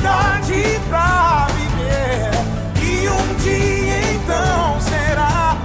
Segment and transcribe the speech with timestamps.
[0.00, 2.30] liberdade pra viver.
[2.82, 5.56] E um dia então será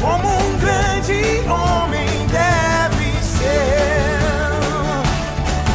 [0.00, 4.20] como um grande homem deve ser.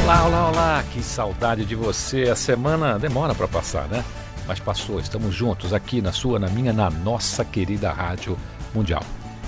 [0.04, 2.30] Olá, olá, olá, que saudade de você.
[2.30, 4.04] A semana demora para passar, né?
[4.48, 8.38] Mas passou, estamos juntos aqui na sua, na minha, na nossa querida Rádio
[8.74, 9.04] Mundial.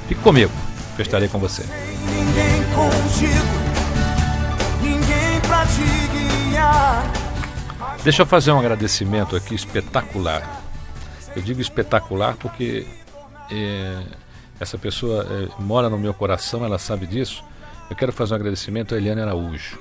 [0.09, 0.51] Fique comigo,
[0.95, 1.63] que eu estarei com você.
[1.63, 3.45] Sem ninguém contigo,
[4.81, 7.28] ninguém pra te guiar.
[8.01, 10.63] Deixa eu fazer um agradecimento aqui espetacular.
[11.35, 12.87] Eu digo espetacular porque
[13.51, 14.03] é,
[14.57, 17.43] essa pessoa é, mora no meu coração, ela sabe disso.
[17.89, 19.77] Eu quero fazer um agradecimento a Eliane Araújo.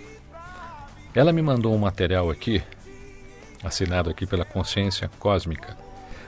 [1.14, 2.60] Ela me mandou um material aqui,
[3.62, 5.76] assinado aqui pela Consciência Cósmica,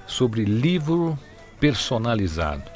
[0.06, 1.18] sobre livro
[1.58, 2.70] personalizado.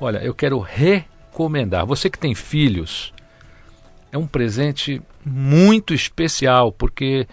[0.00, 1.84] Olha, eu quero recomendar.
[1.84, 3.12] Você que tem filhos,
[4.12, 7.26] é um presente muito especial, porque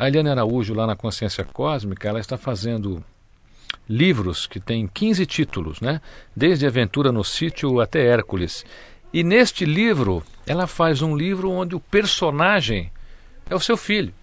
[0.00, 3.04] a Eliane Araújo, lá na Consciência Cósmica, ela está fazendo
[3.86, 6.00] livros que têm 15 títulos, né?
[6.34, 8.64] Desde Aventura no Sítio até Hércules.
[9.12, 12.90] E neste livro, ela faz um livro onde o personagem
[13.50, 14.14] é o seu filho.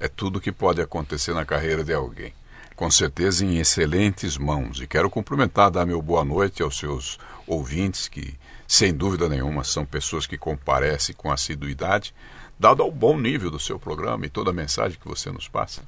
[0.00, 2.34] é tudo que pode acontecer na carreira de alguém.
[2.74, 4.80] Com certeza em excelentes mãos.
[4.80, 8.34] E quero cumprimentar, dar meu boa noite aos seus ouvintes, que
[8.66, 12.12] sem dúvida nenhuma são pessoas que comparecem com assiduidade,
[12.58, 15.82] dado ao bom nível do seu programa e toda a mensagem que você nos passa.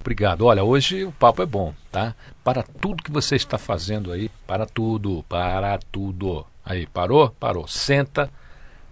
[0.00, 0.46] Obrigado.
[0.46, 2.14] Olha, hoje o papo é bom, tá?
[2.42, 6.46] Para tudo que você está fazendo aí, para tudo, para tudo.
[6.64, 7.28] Aí, parou?
[7.38, 7.68] Parou.
[7.68, 8.30] Senta,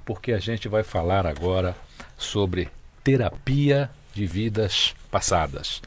[0.04, 1.76] porque a gente vai falar agora
[2.16, 2.68] sobre
[3.02, 5.82] terapia de vidas passadas.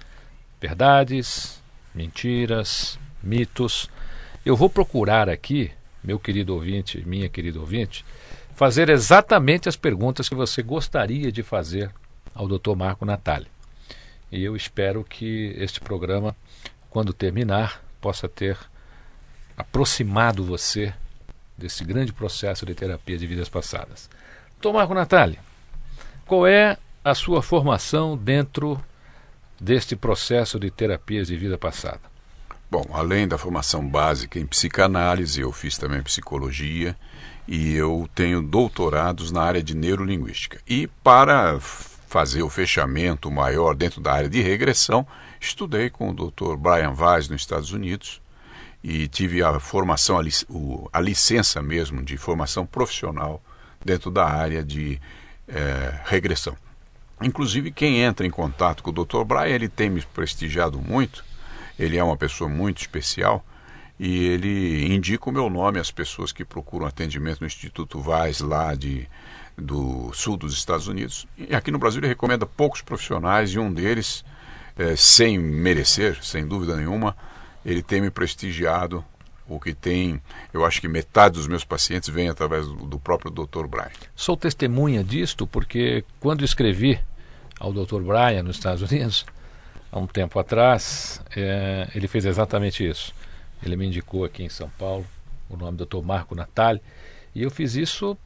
[0.59, 1.61] Verdades,
[1.93, 3.89] mentiras, mitos.
[4.45, 5.71] Eu vou procurar aqui,
[6.03, 8.05] meu querido ouvinte, minha querida ouvinte,
[8.55, 11.91] fazer exatamente as perguntas que você gostaria de fazer
[12.33, 12.75] ao Dr.
[12.75, 13.47] Marco Natali.
[14.31, 16.35] E eu espero que este programa,
[16.89, 18.57] quando terminar, possa ter
[19.57, 20.93] aproximado você
[21.57, 24.09] desse grande processo de terapia de vidas passadas.
[24.59, 24.73] Dr.
[24.73, 25.39] Marco Natali,
[26.25, 28.81] qual é a sua formação dentro
[29.59, 32.01] deste processo de terapias de vida passada?
[32.69, 36.95] Bom, além da formação básica em psicanálise, eu fiz também psicologia
[37.47, 40.59] e eu tenho doutorados na área de neurolinguística.
[40.67, 45.05] E para fazer o fechamento maior dentro da área de regressão,
[45.39, 46.55] estudei com o Dr.
[46.57, 48.19] Brian Weiss nos Estados Unidos
[48.87, 50.45] e tive a formação, a, lic
[50.93, 53.43] a licença mesmo de formação profissional
[53.83, 55.01] dentro da área de
[55.47, 56.55] é, regressão.
[57.19, 59.23] Inclusive, quem entra em contato com o Dr.
[59.23, 61.25] Brian, ele tem me prestigiado muito,
[61.79, 63.43] ele é uma pessoa muito especial
[63.99, 68.75] e ele indica o meu nome às pessoas que procuram atendimento no Instituto Vaz, lá
[68.75, 69.09] de,
[69.57, 71.25] do sul dos Estados Unidos.
[71.35, 74.23] E aqui no Brasil ele recomenda poucos profissionais e um deles,
[74.77, 77.17] é, sem merecer, sem dúvida nenhuma,
[77.65, 79.03] ele tem me prestigiado.
[79.47, 80.19] O que tem,
[80.51, 83.67] eu acho que metade dos meus pacientes vem através do, do próprio Dr.
[83.67, 83.91] Brian.
[84.15, 86.99] Sou testemunha disto porque quando escrevi
[87.59, 88.01] ao Dr.
[88.01, 89.23] Brian nos Estados Unidos,
[89.91, 93.13] há um tempo atrás, é, ele fez exatamente isso.
[93.63, 95.05] Ele me indicou aqui em São Paulo
[95.47, 96.03] o nome do Dr.
[96.03, 96.81] Marco Natali
[97.35, 98.17] e eu fiz isso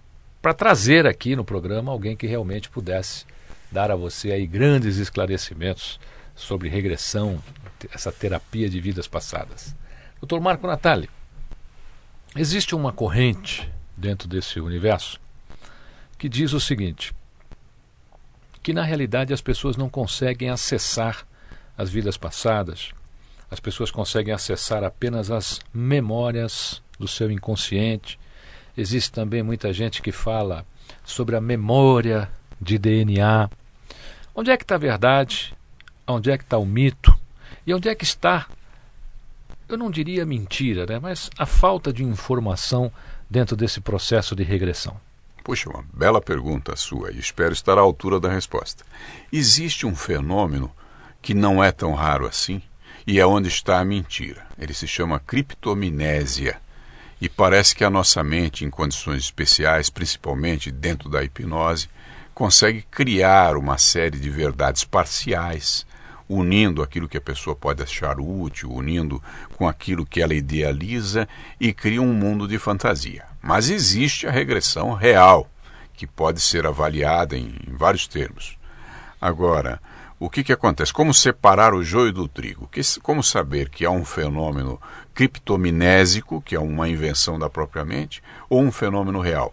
[0.42, 3.26] para trazer aqui no programa alguém que realmente pudesse
[3.70, 6.00] dar a você aí grandes esclarecimentos
[6.34, 7.44] sobre regressão,
[7.92, 9.76] essa terapia de vidas passadas.
[10.20, 11.10] Doutor Marco Natali,
[12.36, 15.20] existe uma corrente dentro desse universo
[16.18, 17.14] que diz o seguinte:
[18.62, 21.26] que na realidade as pessoas não conseguem acessar
[21.78, 22.92] as vidas passadas,
[23.50, 28.20] as pessoas conseguem acessar apenas as memórias do seu inconsciente.
[28.78, 30.66] Existe também muita gente que fala
[31.04, 32.30] sobre a memória
[32.62, 33.50] de DNA.
[34.36, 35.54] Onde é que está a verdade?
[36.08, 37.19] Onde é que está o mito?
[37.70, 38.48] E onde é que está
[39.68, 42.92] eu não diria mentira, né, mas a falta de informação
[43.30, 45.00] dentro desse processo de regressão?
[45.44, 48.84] Puxa, uma bela pergunta sua e espero estar à altura da resposta.
[49.32, 50.72] Existe um fenômeno
[51.22, 52.60] que não é tão raro assim
[53.06, 54.48] e é onde está a mentira.
[54.58, 56.60] Ele se chama criptominésia.
[57.22, 61.88] E parece que a nossa mente, em condições especiais, principalmente dentro da hipnose,
[62.34, 65.86] consegue criar uma série de verdades parciais
[66.30, 69.22] unindo aquilo que a pessoa pode achar útil, unindo
[69.58, 71.28] com aquilo que ela idealiza
[71.60, 73.26] e cria um mundo de fantasia.
[73.42, 75.50] Mas existe a regressão real,
[75.94, 78.58] que pode ser avaliada em, em vários termos.
[79.20, 79.82] Agora,
[80.20, 80.94] o que, que acontece?
[80.94, 82.68] Como separar o joio do trigo?
[82.68, 84.80] Que, como saber que há um fenômeno
[85.14, 89.52] criptominésico, que é uma invenção da própria mente, ou um fenômeno real?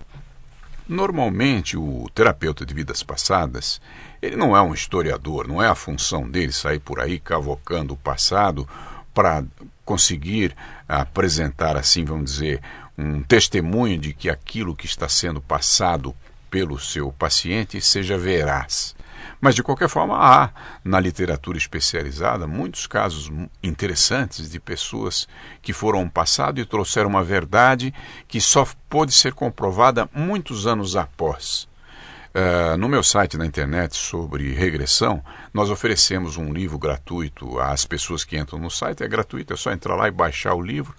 [0.89, 3.81] Normalmente, o terapeuta de vidas passadas,
[4.23, 7.97] ele não é um historiador, não é a função dele sair por aí cavocando o
[7.97, 8.69] passado
[9.13, 9.45] para
[9.85, 10.55] conseguir
[10.89, 12.63] apresentar, assim, vamos dizer,
[12.97, 16.15] um testemunho de que aquilo que está sendo passado
[16.51, 18.96] pelo seu paciente seja veraz.
[19.41, 20.51] Mas, de qualquer forma, há
[20.83, 23.31] na literatura especializada muitos casos
[23.63, 25.29] interessantes de pessoas
[25.61, 27.93] que foram ao passado e trouxeram uma verdade
[28.27, 31.69] que só pôde ser comprovada muitos anos após.
[32.37, 35.25] Uh, no meu site na internet sobre regressão,
[35.55, 39.03] nós oferecemos um livro gratuito às pessoas que entram no site.
[39.03, 40.95] É gratuito, é só entrar lá e baixar o livro.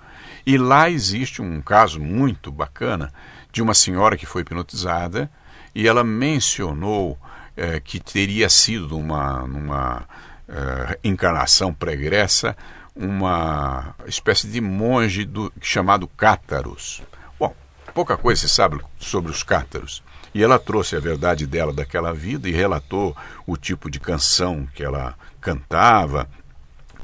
[0.48, 3.14] E lá existe um caso muito bacana
[3.52, 5.30] de uma senhora que foi hipnotizada
[5.76, 7.20] e ela mencionou
[7.58, 10.06] é, que teria sido numa, numa
[10.48, 12.56] é, encarnação pregressa
[12.96, 17.02] uma espécie de monge do, chamado Cátaros.
[17.40, 17.54] Bom,
[17.94, 20.04] pouca coisa se sabe sobre os cátaros.
[20.34, 23.16] E ela trouxe a verdade dela daquela vida e relatou
[23.46, 26.28] o tipo de canção que ela cantava,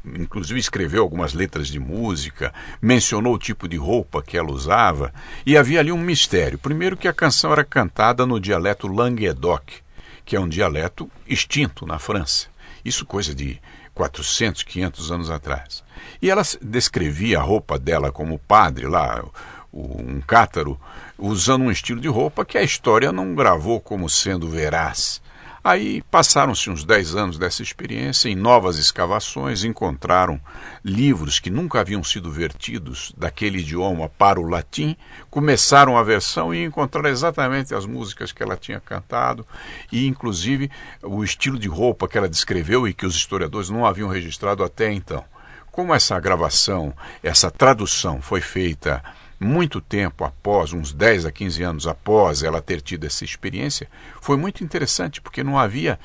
[0.04, 5.12] inclusive escreveu algumas letras de música, mencionou o tipo de roupa que ela usava,
[5.46, 6.58] e havia ali um mistério.
[6.58, 9.83] Primeiro que a canção era cantada no dialeto Languedoc,
[10.24, 12.48] que é um dialeto extinto na França.
[12.84, 13.60] Isso coisa de
[13.94, 15.82] 400, 500 anos atrás.
[16.20, 19.24] E ela descrevia a roupa dela como padre lá,
[19.72, 20.78] um cátaro,
[21.18, 25.22] usando um estilo de roupa que a história não gravou como sendo veraz.
[25.66, 30.38] Aí passaram-se uns 10 anos dessa experiência, em novas escavações encontraram
[30.84, 34.94] livros que nunca haviam sido vertidos daquele idioma para o latim,
[35.30, 39.46] começaram a versão e encontraram exatamente as músicas que ela tinha cantado
[39.90, 40.70] e inclusive
[41.02, 44.92] o estilo de roupa que ela descreveu e que os historiadores não haviam registrado até
[44.92, 45.24] então.
[45.72, 49.02] Como essa gravação, essa tradução foi feita
[49.38, 53.88] muito tempo após, uns 10 a 15 anos após ela ter tido essa experiência,
[54.20, 55.98] foi muito interessante, porque não havia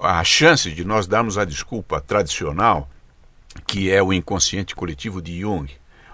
[0.00, 2.88] a chance de nós darmos a desculpa tradicional,
[3.66, 5.68] que é o inconsciente coletivo de Jung.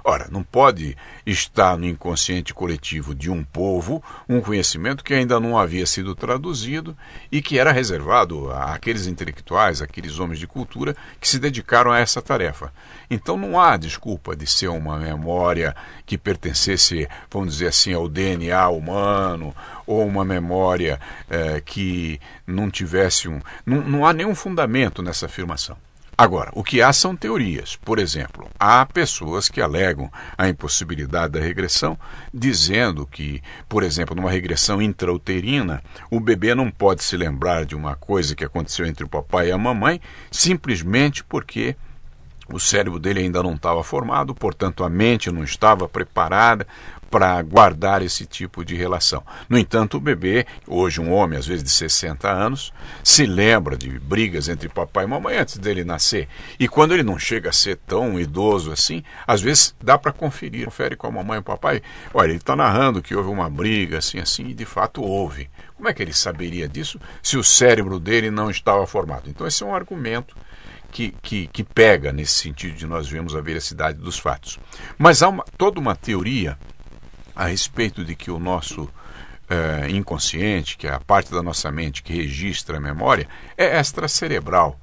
[0.05, 5.59] Ora, não pode estar no inconsciente coletivo de um povo um conhecimento que ainda não
[5.59, 6.97] havia sido traduzido
[7.31, 12.23] e que era reservado àqueles intelectuais, àqueles homens de cultura que se dedicaram a essa
[12.23, 12.73] tarefa.
[13.11, 15.75] Então não há desculpa de ser uma memória
[16.07, 19.55] que pertencesse, vamos dizer assim, ao DNA humano
[19.87, 23.41] ou uma memória eh, que não tivesse um.
[23.65, 25.77] Não, não há nenhum fundamento nessa afirmação.
[26.21, 27.77] Agora, o que há são teorias.
[27.77, 31.97] Por exemplo, há pessoas que alegam a impossibilidade da regressão,
[32.35, 37.95] dizendo que, por exemplo, numa regressão intrauterina, o bebê não pode se lembrar de uma
[37.95, 41.77] coisa que aconteceu entre o papai e a mamãe, simplesmente porque
[42.53, 46.67] o cérebro dele ainda não estava formado, portanto a mente não estava preparada
[47.11, 49.23] para guardar esse tipo de relação.
[49.49, 52.73] No entanto, o bebê, hoje um homem, às vezes de 60 anos,
[53.03, 56.29] se lembra de brigas entre papai e mamãe antes dele nascer.
[56.59, 60.67] E quando ele não chega a ser tão idoso assim, às vezes dá para conferir,
[60.67, 61.83] confere com a mamãe e o papai.
[62.13, 65.49] Olha, ele está narrando que houve uma briga assim, assim, e de fato houve.
[65.77, 69.31] Como é que ele saberia disso se o cérebro dele não estava formado?
[69.31, 70.37] Então, esse é um argumento
[70.91, 74.59] que, que, que, pega nesse sentido de nós vemos a veracidade dos fatos.
[74.97, 76.59] Mas há uma, toda uma teoria
[77.39, 78.91] a respeito de que o nosso
[79.49, 84.79] é, inconsciente, que é a parte da nossa mente que registra a memória, é extracerebral.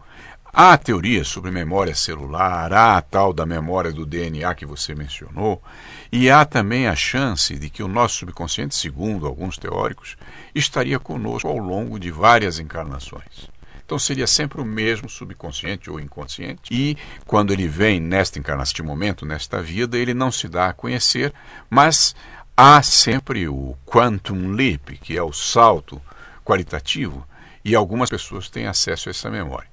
[0.54, 5.62] Há teorias sobre memória celular, há a tal da memória do DNA que você mencionou,
[6.10, 10.16] e há também a chance de que o nosso subconsciente, segundo alguns teóricos,
[10.56, 13.54] estaria conosco ao longo de várias encarnações.
[13.86, 16.74] Então seria sempre o mesmo subconsciente ou inconsciente.
[16.74, 16.98] E
[17.28, 21.32] quando ele vem nesta encarnação, neste momento, nesta vida, ele não se dá a conhecer,
[21.70, 22.16] mas
[22.56, 26.02] há sempre o quantum leap, que é o salto
[26.44, 27.28] qualitativo,
[27.64, 29.68] e algumas pessoas têm acesso a essa memória.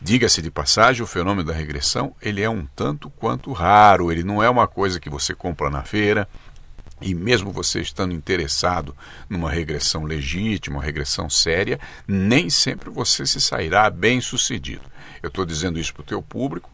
[0.00, 4.42] Diga-se de passagem, o fenômeno da regressão ele é um tanto quanto raro, ele não
[4.42, 6.28] é uma coisa que você compra na feira,
[7.00, 8.96] e mesmo você estando interessado
[9.28, 14.82] numa regressão legítima, uma regressão séria, nem sempre você se sairá bem sucedido.
[15.22, 16.70] Eu estou dizendo isso para o teu público,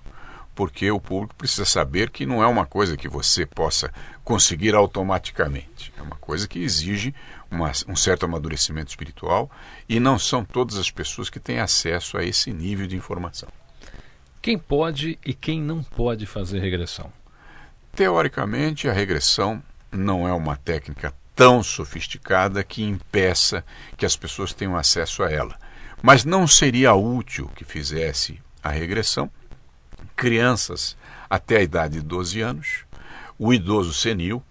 [0.61, 3.91] porque o público precisa saber que não é uma coisa que você possa
[4.23, 5.91] conseguir automaticamente.
[5.97, 7.15] É uma coisa que exige
[7.51, 9.51] uma, um certo amadurecimento espiritual
[9.89, 13.49] e não são todas as pessoas que têm acesso a esse nível de informação.
[14.43, 17.11] Quem pode e quem não pode fazer regressão?
[17.97, 23.65] Teoricamente, a regressão não é uma técnica tão sofisticada que impeça
[23.97, 25.57] que as pessoas tenham acesso a ela.
[26.03, 29.31] Mas não seria útil que fizesse a regressão
[30.17, 30.97] crianças
[31.29, 32.85] até a idade de 12 anos,
[33.39, 34.43] o idoso senil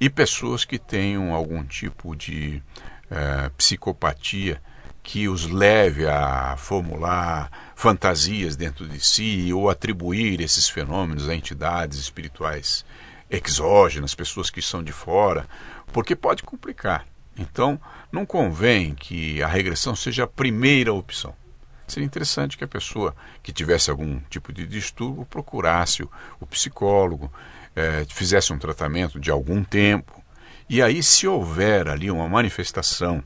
[0.00, 2.62] e pessoas que tenham algum tipo de
[3.10, 4.60] eh, psicopatia
[5.02, 11.98] que os leve a formular fantasias dentro de si ou atribuir esses fenômenos a entidades
[11.98, 12.84] espirituais
[13.28, 15.46] exógenas, pessoas que são de fora,
[15.92, 17.04] porque pode complicar.
[17.36, 17.80] Então,
[18.10, 21.34] não convém que a regressão seja a primeira opção.
[21.92, 27.30] Seria interessante que a pessoa que tivesse algum tipo de distúrbio procurasse o, o psicólogo,
[27.76, 30.24] eh, fizesse um tratamento de algum tempo.
[30.70, 33.22] E aí, se houver ali uma manifestação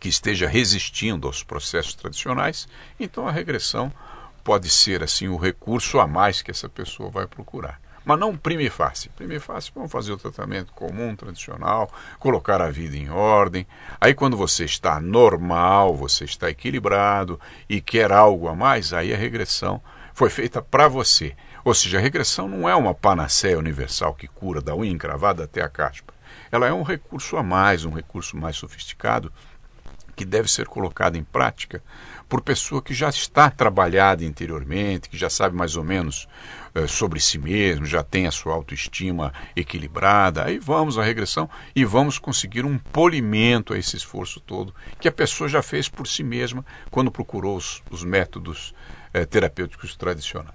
[0.00, 2.66] que esteja resistindo aos processos tradicionais,
[2.98, 3.92] então a regressão
[4.42, 7.78] pode ser assim o recurso a mais que essa pessoa vai procurar.
[8.04, 9.10] Mas não prime fácil.
[9.16, 13.66] Prime fácil, vamos fazer o tratamento comum, tradicional, colocar a vida em ordem.
[14.00, 19.16] Aí quando você está normal, você está equilibrado e quer algo a mais, aí a
[19.16, 19.80] regressão
[20.12, 21.34] foi feita para você.
[21.64, 25.62] Ou seja, a regressão não é uma panaceia universal que cura da unha encravada até
[25.62, 26.12] a caspa.
[26.50, 29.32] Ela é um recurso a mais, um recurso mais sofisticado
[30.14, 31.82] que deve ser colocado em prática
[32.28, 36.28] por pessoa que já está trabalhada interiormente, que já sabe mais ou menos
[36.74, 40.44] eh, sobre si mesmo, já tem a sua autoestima equilibrada.
[40.44, 45.12] Aí vamos à regressão e vamos conseguir um polimento a esse esforço todo que a
[45.12, 48.74] pessoa já fez por si mesma quando procurou os, os métodos
[49.12, 50.54] eh, terapêuticos tradicionais.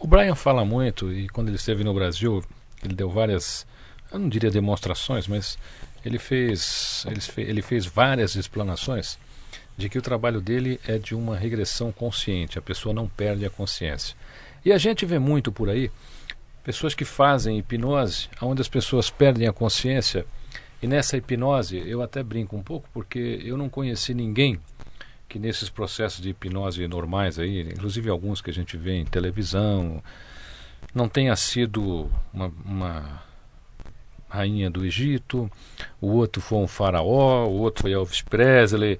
[0.00, 2.42] O Brian fala muito e quando ele esteve no Brasil,
[2.82, 3.66] ele deu várias,
[4.12, 5.58] eu não diria demonstrações, mas
[6.04, 9.18] ele fez, ele fez, ele fez várias explanações
[9.76, 13.50] de que o trabalho dele é de uma regressão consciente, a pessoa não perde a
[13.50, 14.16] consciência.
[14.64, 15.90] E a gente vê muito por aí
[16.62, 20.26] pessoas que fazem hipnose, onde as pessoas perdem a consciência,
[20.82, 24.60] e nessa hipnose eu até brinco um pouco porque eu não conheci ninguém
[25.28, 30.02] que nesses processos de hipnose normais aí, inclusive alguns que a gente vê em televisão,
[30.94, 33.22] não tenha sido uma, uma
[34.28, 35.50] rainha do Egito,
[36.00, 38.98] o outro foi um faraó, o outro foi Elvis Presley,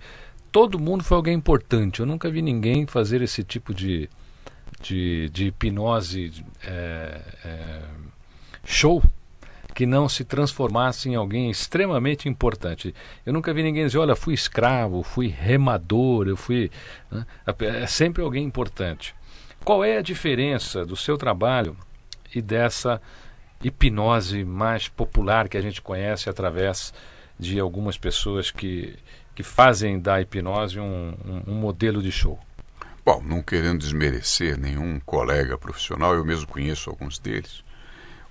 [0.51, 2.01] todo mundo foi alguém importante.
[2.01, 4.09] Eu nunca vi ninguém fazer esse tipo de,
[4.81, 7.81] de, de hipnose é, é,
[8.65, 9.03] show
[9.75, 12.95] que não se transformasse em alguém extremamente importante.
[13.25, 16.71] Eu nunca vi ninguém dizer, olha, fui escravo, fui remador, eu fui.
[17.11, 17.25] Né?
[17.61, 19.15] É sempre alguém importante.
[19.65, 21.77] Qual é a diferença do seu trabalho
[22.35, 23.01] e dessa
[23.63, 26.93] hipnose mais popular que a gente conhece através
[27.39, 28.97] de algumas pessoas que
[29.39, 32.37] que fazem da hipnose um, um, um modelo de show?
[33.09, 37.65] Bom, não querendo desmerecer nenhum colega profissional, eu mesmo conheço alguns deles.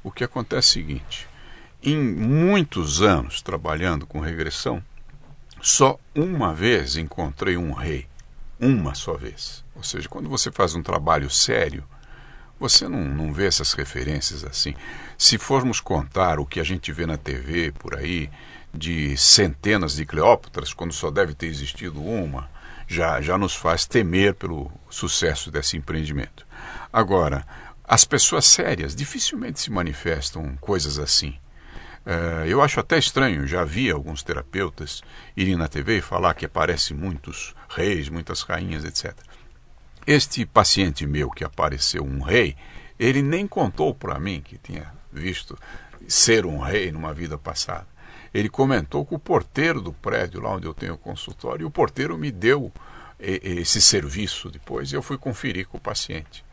[0.03, 1.27] O que acontece é o seguinte:
[1.81, 4.83] em muitos anos trabalhando com regressão,
[5.59, 8.05] só uma vez encontrei um rei.
[8.59, 9.65] Uma só vez.
[9.75, 11.83] Ou seja, quando você faz um trabalho sério,
[12.59, 14.75] você não, não vê essas referências assim.
[15.17, 18.29] Se formos contar o que a gente vê na TV por aí,
[18.71, 22.47] de centenas de Cleópatras, quando só deve ter existido uma,
[22.87, 26.47] já, já nos faz temer pelo sucesso desse empreendimento.
[26.91, 27.45] Agora,
[27.83, 31.37] as pessoas sérias dificilmente se manifestam coisas assim.
[32.05, 35.03] É, eu acho até estranho, já vi alguns terapeutas
[35.35, 39.13] irem na TV e falar que aparecem muitos reis, muitas rainhas, etc.
[40.05, 42.55] Este paciente meu que apareceu um rei,
[42.97, 45.59] ele nem contou para mim que tinha visto
[46.07, 47.87] ser um rei numa vida passada.
[48.37, 52.15] Ele comentou com o porteiro do prédio lá onde eu tenho consultório, e o porteiro
[52.17, 52.71] me deu
[53.19, 56.45] esse serviço depois e eu fui conferir com o paciente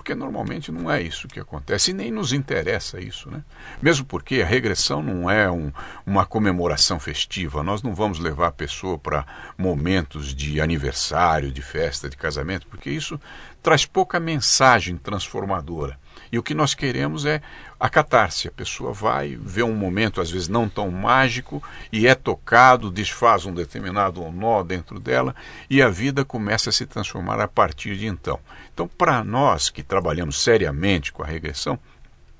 [0.00, 3.44] porque normalmente não é isso que acontece e nem nos interessa isso, né?
[3.82, 5.70] Mesmo porque a regressão não é um,
[6.06, 9.26] uma comemoração festiva, nós não vamos levar a pessoa para
[9.58, 13.20] momentos de aniversário, de festa, de casamento, porque isso
[13.62, 15.98] traz pouca mensagem transformadora.
[16.32, 17.42] E o que nós queremos é
[17.78, 18.48] a catarse.
[18.48, 23.46] A pessoa vai, vê um momento, às vezes não tão mágico, e é tocado, desfaz
[23.46, 25.34] um determinado nó dentro dela,
[25.68, 28.38] e a vida começa a se transformar a partir de então.
[28.72, 31.78] Então, para nós que trabalhamos seriamente com a regressão,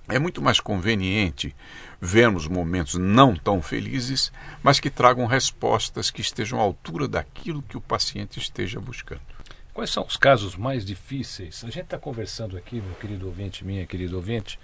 [0.08, 1.54] é muito mais conveniente
[2.00, 4.32] vermos momentos não tão felizes,
[4.62, 9.29] mas que tragam respostas que estejam à altura daquilo que o paciente esteja buscando.
[9.72, 11.62] Quais são os casos mais difíceis?
[11.62, 14.58] A gente está conversando aqui, meu querido ouvinte, minha querida ouvinte,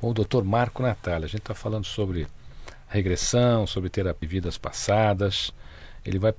[0.00, 0.42] com o Dr.
[0.44, 1.26] Marco Natália.
[1.26, 2.26] A gente está falando sobre
[2.88, 5.52] regressão, sobre terapia vidas passadas.
[6.04, 6.34] Ele vai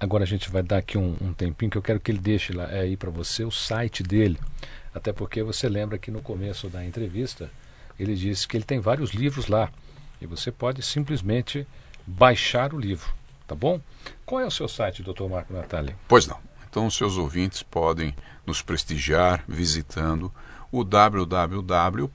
[0.00, 2.54] agora a gente vai dar aqui um, um tempinho que eu quero que ele deixe
[2.54, 4.40] lá é, aí para você o site dele,
[4.94, 7.50] até porque você lembra que no começo da entrevista
[7.98, 9.70] ele disse que ele tem vários livros lá
[10.18, 11.66] e você pode simplesmente
[12.06, 13.12] baixar o livro,
[13.46, 13.78] tá bom?
[14.24, 15.24] Qual é o seu site, Dr.
[15.28, 15.94] Marco Natália?
[16.08, 16.49] Pois não.
[16.70, 18.14] Então, seus ouvintes podem
[18.46, 20.32] nos prestigiar visitando
[20.70, 22.08] o www.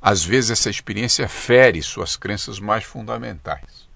[0.00, 3.86] às vezes essa experiência fere suas crenças mais fundamentais.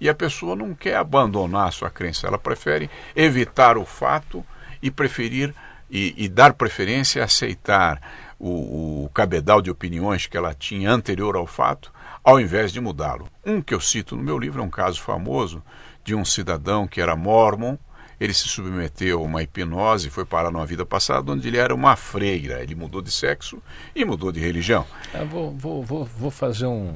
[0.00, 4.44] E a pessoa não quer abandonar a sua crença, ela prefere evitar o fato
[4.82, 5.54] e preferir
[5.90, 8.00] e, e dar preferência a aceitar
[8.38, 11.92] o, o cabedal de opiniões que ela tinha anterior ao fato,
[12.22, 13.28] ao invés de mudá-lo.
[13.44, 15.62] Um que eu cito no meu livro é um caso famoso
[16.04, 17.76] de um cidadão que era mormon.
[18.20, 21.74] Ele se submeteu a uma hipnose e foi parar numa vida passada onde ele era
[21.74, 22.62] uma freira.
[22.62, 23.62] Ele mudou de sexo
[23.94, 24.86] e mudou de religião.
[25.14, 26.94] Eu vou, vou, vou, vou fazer um,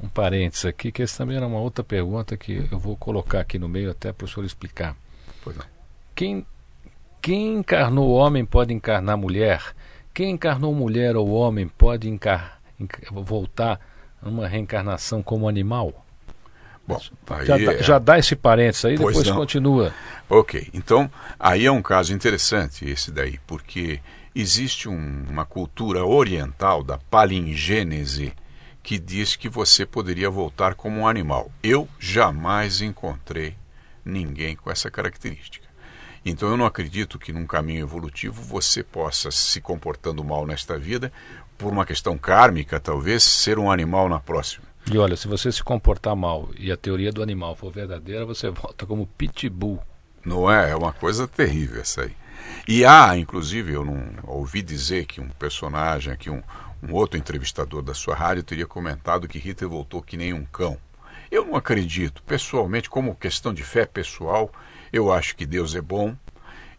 [0.00, 3.58] um parênteses aqui, que essa também era uma outra pergunta que eu vou colocar aqui
[3.58, 4.96] no meio até para o senhor explicar.
[5.42, 5.64] Pois não.
[6.14, 6.46] Quem,
[7.20, 9.74] quem encarnou homem pode encarnar mulher?
[10.14, 12.60] Quem encarnou mulher ou homem pode encar,
[13.10, 13.80] voltar
[14.22, 16.04] numa reencarnação como animal?
[16.86, 17.00] Bom,
[17.44, 17.82] já, dá, é...
[17.82, 19.36] já dá esse parênteses aí, pois depois não.
[19.36, 19.94] continua.
[20.28, 24.00] Ok, então aí é um caso interessante esse daí, porque
[24.34, 28.32] existe um, uma cultura oriental da palingênese
[28.82, 31.50] que diz que você poderia voltar como um animal.
[31.62, 33.54] Eu jamais encontrei
[34.04, 35.62] ninguém com essa característica.
[36.24, 41.12] Então eu não acredito que num caminho evolutivo você possa, se comportando mal nesta vida,
[41.62, 44.66] por uma questão kármica, talvez, ser um animal na próxima.
[44.90, 48.50] E olha, se você se comportar mal e a teoria do animal for verdadeira, você
[48.50, 49.80] volta como pitbull.
[50.24, 50.70] Não é?
[50.70, 52.16] É uma coisa terrível essa aí.
[52.66, 56.42] E há, inclusive, eu não ouvi dizer que um personagem aqui, um,
[56.82, 60.76] um outro entrevistador da sua rádio, teria comentado que Hitler voltou que nem um cão.
[61.30, 62.22] Eu não acredito.
[62.24, 64.50] Pessoalmente, como questão de fé pessoal,
[64.92, 66.16] eu acho que Deus é bom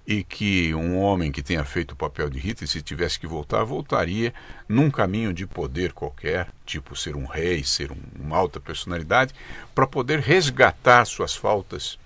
[0.05, 3.63] e que um homem que tenha feito o papel de Hitler, se tivesse que voltar,
[3.63, 4.33] voltaria
[4.67, 9.33] num caminho de poder qualquer, tipo ser um rei, ser um, uma alta personalidade,
[9.73, 11.97] para poder resgatar suas faltas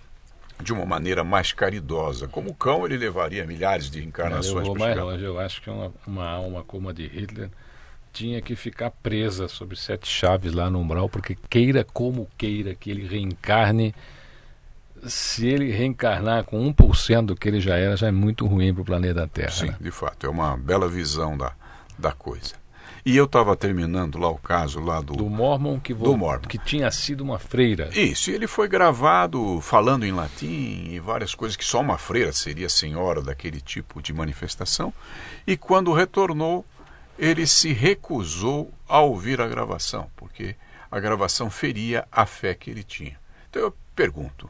[0.61, 2.27] de uma maneira mais caridosa.
[2.27, 4.67] Como cão, ele levaria milhares de encarnações.
[4.67, 5.23] Eu vou mais longe.
[5.23, 7.49] Eu acho que uma, uma alma como a de Hitler
[8.13, 12.89] tinha que ficar presa sobre sete chaves lá no umbral, porque queira como queira que
[12.89, 13.93] ele reencarne,
[15.05, 18.81] se ele reencarnar com 1% do que ele já era, já é muito ruim para
[18.81, 19.51] o planeta Terra.
[19.51, 19.77] Sim, né?
[19.79, 21.53] de fato, é uma bela visão da,
[21.97, 22.55] da coisa.
[23.05, 25.13] E eu estava terminando lá o caso lá do.
[25.13, 26.45] Do Mormon que, do Mormon.
[26.45, 27.89] que tinha sido uma freira.
[27.97, 32.33] Isso, e ele foi gravado falando em latim e várias coisas que só uma freira
[32.33, 34.93] seria senhora daquele tipo de manifestação.
[35.47, 36.65] E quando retornou,
[37.17, 40.57] ele se recusou a ouvir a gravação, porque
[40.91, 43.17] a gravação feria a fé que ele tinha.
[43.49, 44.49] Então eu pergunto: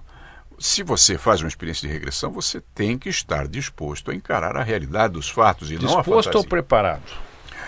[0.60, 4.64] se você faz uma experiência de regressão, você tem que estar disposto a encarar a
[4.64, 6.38] realidade dos fatos e disposto não a fantasia.
[6.38, 7.04] ou preparado?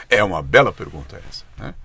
[0.10, 1.76] É uma bela pergunta essa, né?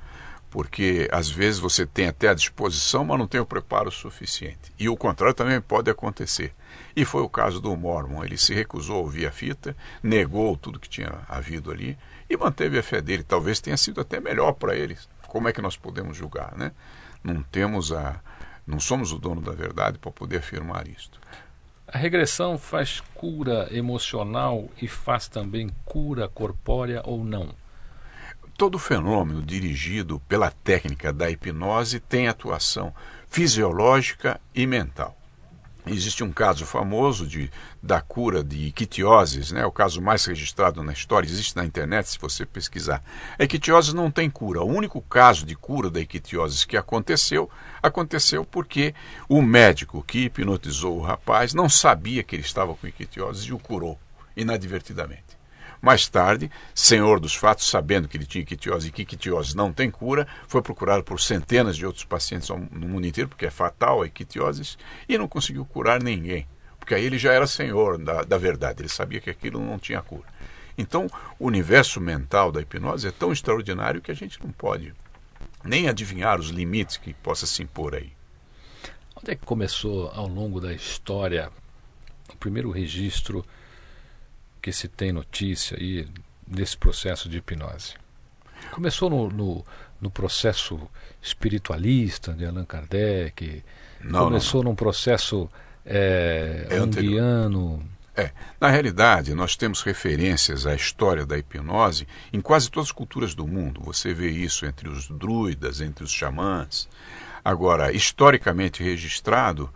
[0.50, 4.72] Porque às vezes você tem até a disposição, mas não tem o preparo suficiente.
[4.78, 6.54] E o contrário também pode acontecer.
[6.94, 8.24] E foi o caso do Mormon.
[8.24, 11.98] Ele se recusou a ouvir a fita, negou tudo que tinha havido ali
[12.30, 13.24] e manteve a fé dele.
[13.24, 14.96] Talvez tenha sido até melhor para ele.
[15.26, 16.70] Como é que nós podemos julgar, né?
[17.22, 18.20] Não temos a,
[18.66, 21.20] não somos o dono da verdade para poder afirmar isto.
[21.86, 27.54] A regressão faz cura emocional e faz também cura corpórea ou não?
[28.56, 32.94] Todo fenômeno dirigido pela técnica da hipnose tem atuação
[33.28, 35.16] fisiológica e mental.
[35.86, 37.50] Existe um caso famoso de,
[37.82, 39.66] da cura de ictioses, né?
[39.66, 43.02] o caso mais registrado na história, existe na internet se você pesquisar.
[43.38, 44.62] A ictiose não tem cura.
[44.62, 47.50] O único caso de cura da ictiose que aconteceu,
[47.82, 48.94] aconteceu porque
[49.28, 53.58] o médico que hipnotizou o rapaz não sabia que ele estava com ictiose e o
[53.58, 53.98] curou
[54.34, 55.43] inadvertidamente.
[55.84, 59.90] Mais tarde, senhor dos fatos, sabendo que ele tinha ictiose e que ictiose não tem
[59.90, 64.06] cura, foi procurado por centenas de outros pacientes no mundo inteiro, porque é fatal a
[64.06, 66.48] ictiose, e não conseguiu curar ninguém.
[66.78, 70.00] Porque aí ele já era senhor da, da verdade, ele sabia que aquilo não tinha
[70.00, 70.24] cura.
[70.78, 71.06] Então,
[71.38, 74.94] o universo mental da hipnose é tão extraordinário que a gente não pode
[75.62, 78.10] nem adivinhar os limites que possa se impor aí.
[79.14, 81.52] Onde é que começou ao longo da história
[82.32, 83.44] o primeiro registro
[84.64, 86.08] que se tem notícia aí
[86.46, 87.92] desse processo de hipnose?
[88.70, 89.64] Começou no, no,
[90.00, 90.80] no processo
[91.20, 93.62] espiritualista de Allan Kardec?
[94.02, 94.70] Não, começou não, não.
[94.70, 95.50] num processo
[95.84, 97.82] é, É anterior.
[98.16, 103.34] É, na realidade, nós temos referências à história da hipnose em quase todas as culturas
[103.34, 103.82] do mundo.
[103.82, 106.88] Você vê isso entre os druidas, entre os xamãs.
[107.44, 109.68] Agora, historicamente registrado,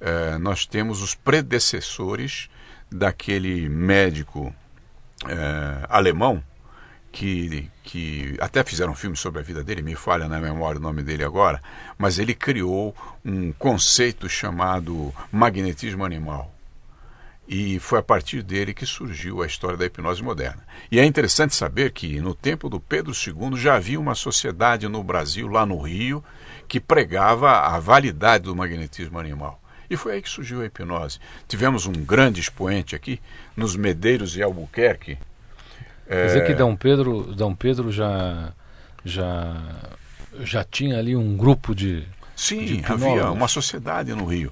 [0.00, 2.50] eh, nós temos os predecessores
[2.92, 4.54] daquele médico
[5.28, 6.42] eh, alemão
[7.12, 10.82] que, que até fizeram um filme sobre a vida dele, me falha na memória o
[10.82, 11.62] nome dele agora,
[11.98, 16.52] mas ele criou um conceito chamado magnetismo animal.
[17.46, 20.64] E foi a partir dele que surgiu a história da hipnose moderna.
[20.90, 25.02] E é interessante saber que no tempo do Pedro II já havia uma sociedade no
[25.02, 26.24] Brasil, lá no Rio,
[26.66, 29.61] que pregava a validade do magnetismo animal.
[29.92, 31.18] E foi aí que surgiu a hipnose.
[31.46, 33.20] Tivemos um grande expoente aqui,
[33.54, 35.18] nos Medeiros de Albuquerque.
[36.08, 38.54] Quer dizer que Dom Pedro, Dom Pedro já,
[39.04, 39.54] já,
[40.40, 42.04] já tinha ali um grupo de.
[42.34, 44.50] Sim, de havia uma sociedade no Rio.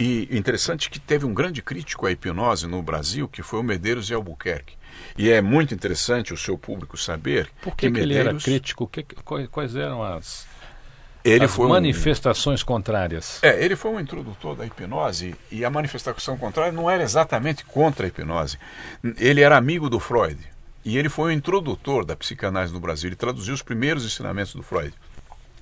[0.00, 4.06] E interessante que teve um grande crítico à hipnose no Brasil, que foi o Medeiros
[4.06, 4.74] de Albuquerque.
[5.18, 8.88] E é muito interessante o seu público saber Por que, que ele Medeiros, era crítico?
[8.88, 9.04] Que-
[9.50, 10.46] quais eram as,
[11.28, 13.38] ele as foi um- manifestações contrárias?
[13.42, 18.06] É, ele foi um introdutor da hipnose e a manifestação contrária não era exatamente contra
[18.06, 18.58] a hipnose.
[19.16, 20.38] Ele era amigo do Freud
[20.84, 23.08] e ele foi o introdutor da psicanálise no Brasil.
[23.08, 24.94] Ele traduziu os primeiros ensinamentos do Freud.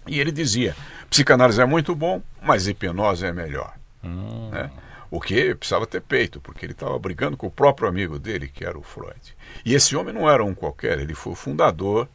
[0.07, 0.77] E ele dizia:
[1.11, 3.73] psicanálise é muito bom, mas hipnose é melhor.
[4.05, 4.51] Hum.
[4.53, 4.71] né?
[5.11, 8.65] O que precisava ter peito, porque ele estava brigando com o próprio amigo dele, que
[8.65, 9.21] era o Freud.
[9.65, 12.09] E esse homem não era um qualquer, ele foi o fundador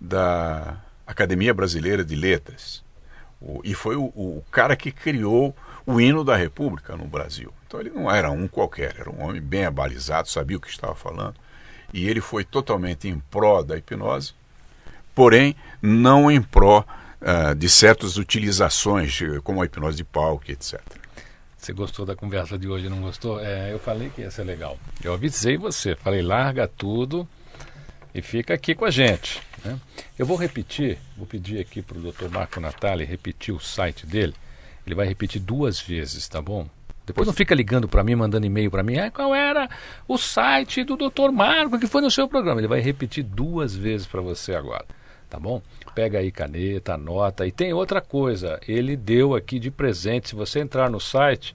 [0.00, 2.82] da Academia Brasileira de Letras.
[3.40, 5.54] O- e foi o, o cara que criou
[5.86, 7.52] o hino da República no Brasil.
[7.66, 10.94] Então ele não era um qualquer, era um homem bem abalizado, sabia o que estava
[10.94, 11.34] falando.
[11.92, 14.32] E ele foi totalmente em pró da hipnose,
[15.14, 16.84] porém não em pró
[17.20, 20.80] uh, de certas utilizações, como a hipnose de palco, etc.
[21.56, 23.40] Você gostou da conversa de hoje, não gostou?
[23.40, 24.78] É, eu falei que ia ser legal.
[25.02, 27.28] Eu avisei você, falei larga tudo
[28.14, 29.40] e fica aqui com a gente.
[29.64, 29.78] Né?
[30.18, 32.28] Eu vou repetir, vou pedir aqui para o Dr.
[32.30, 34.34] Marco Natali repetir o site dele.
[34.86, 36.66] Ele vai repetir duas vezes, tá bom?
[37.08, 38.98] Depois não fica ligando para mim, mandando e-mail para mim.
[38.98, 39.68] Ah, qual era
[40.06, 41.30] o site do Dr.
[41.32, 42.60] Marco que foi no seu programa?
[42.60, 44.84] Ele vai repetir duas vezes para você agora,
[45.28, 45.62] tá bom?
[45.94, 47.46] Pega aí caneta, anota.
[47.46, 50.28] E tem outra coisa, ele deu aqui de presente.
[50.28, 51.54] Se você entrar no site,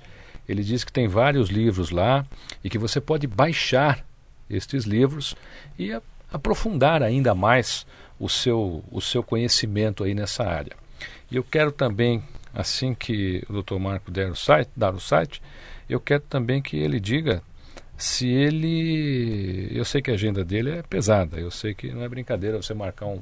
[0.50, 2.26] ele diz que tem vários livros lá
[2.64, 4.04] e que você pode baixar
[4.50, 5.36] estes livros
[5.78, 5.92] e
[6.34, 7.86] aprofundar ainda mais
[8.20, 10.76] o seu, o seu conhecimento aí nessa área.
[11.30, 13.78] E eu quero também, assim que o Dr.
[13.78, 15.42] Marco der o site, dar o site,
[15.88, 17.44] eu quero também que ele diga
[17.98, 19.70] se ele.
[19.72, 22.74] Eu sei que a agenda dele é pesada, eu sei que não é brincadeira você
[22.74, 23.22] marcar um,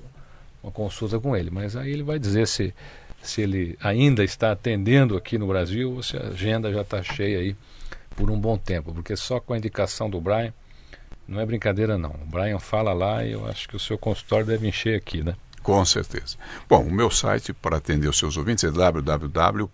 [0.63, 2.73] uma consulta com ele, mas aí ele vai dizer se,
[3.21, 7.39] se ele ainda está atendendo aqui no Brasil ou se a agenda já está cheia
[7.39, 7.55] aí
[8.15, 10.53] por um bom tempo, porque só com a indicação do Brian
[11.31, 12.09] não é brincadeira, não.
[12.09, 15.33] O Brian fala lá e eu acho que o seu consultório deve encher aqui, né?
[15.63, 16.35] Com certeza.
[16.67, 19.69] Bom, o meu site para atender os seus ouvintes é www.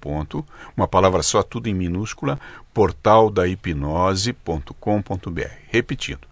[0.76, 2.40] uma palavra só, tudo em minúscula,
[2.74, 5.52] portaldahipnose.com.br.
[5.70, 6.28] Repetindo,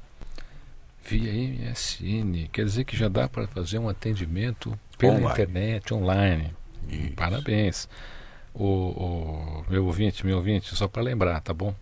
[1.05, 5.33] Via MSN, quer dizer que já dá para fazer um atendimento pela online.
[5.33, 6.55] internet, online.
[6.89, 7.13] Isso.
[7.17, 7.89] Parabéns.
[8.55, 11.75] O, o, meu ouvinte, meu ouvinte, só para lembrar, tá bom?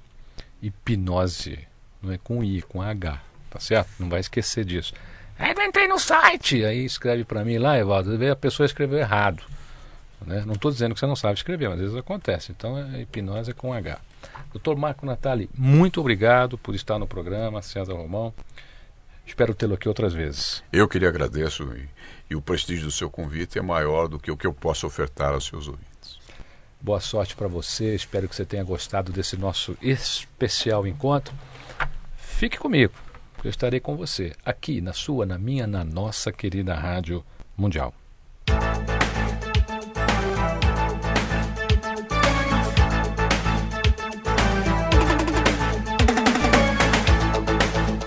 [0.63, 1.59] Hipnose,
[2.03, 3.91] não é com I, com H, tá certo?
[3.99, 4.95] Não vai esquecer disso.
[5.39, 9.43] Aí eu entrei no site, aí escreve para mim lá, Evaldo, a pessoa escreveu errado.
[10.27, 10.43] Né?
[10.45, 12.51] Não estou dizendo que você não sabe escrever, mas às vezes acontece.
[12.51, 14.01] Então, a hipnose é com H.
[14.53, 18.33] Doutor Marco Natali, muito obrigado por estar no programa, César Romão.
[19.27, 20.65] Espero tê-lo aqui outras vezes.
[20.73, 21.89] Eu que lhe agradeço e,
[22.31, 25.35] e o prestígio do seu convite é maior do que o que eu posso ofertar
[25.35, 26.19] aos seus ouvintes.
[26.81, 31.35] Boa sorte para você, espero que você tenha gostado desse nosso especial encontro.
[32.17, 32.95] Fique comigo,
[33.45, 37.25] eu estarei com você, aqui na sua, na minha, na nossa querida Rádio
[37.57, 37.93] Mundial.